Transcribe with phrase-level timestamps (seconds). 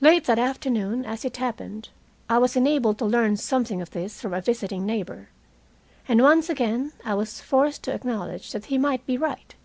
[0.00, 1.88] Late that afternoon, as it happened,
[2.28, 5.30] I was enabled to learn something of this from a visiting neighbor,
[6.06, 9.56] and once again I was forced to acknowledge that he might be right.